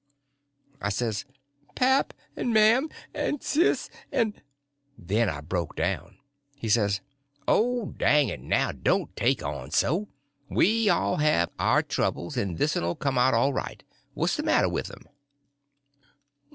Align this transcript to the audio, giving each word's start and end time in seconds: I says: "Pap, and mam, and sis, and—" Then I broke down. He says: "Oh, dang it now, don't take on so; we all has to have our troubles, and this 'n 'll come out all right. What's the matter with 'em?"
I 0.81 0.89
says: 0.89 1.25
"Pap, 1.75 2.15
and 2.35 2.51
mam, 2.51 2.89
and 3.13 3.43
sis, 3.43 3.87
and—" 4.11 4.41
Then 4.97 5.29
I 5.29 5.41
broke 5.41 5.75
down. 5.75 6.17
He 6.55 6.69
says: 6.69 7.01
"Oh, 7.47 7.93
dang 7.99 8.29
it 8.29 8.39
now, 8.41 8.71
don't 8.71 9.15
take 9.15 9.43
on 9.43 9.69
so; 9.69 10.07
we 10.49 10.89
all 10.89 11.17
has 11.17 11.19
to 11.19 11.25
have 11.25 11.49
our 11.59 11.83
troubles, 11.83 12.35
and 12.35 12.57
this 12.57 12.75
'n 12.75 12.83
'll 12.83 12.95
come 12.95 13.19
out 13.19 13.35
all 13.35 13.53
right. 13.53 13.83
What's 14.15 14.37
the 14.37 14.41
matter 14.41 14.69
with 14.69 14.89
'em?" 14.89 15.05